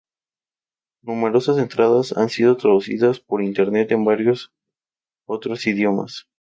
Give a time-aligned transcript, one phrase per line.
[1.03, 4.51] Numerosas entradas han sido traducidas por Internet en varios
[5.27, 6.27] otros idiomas.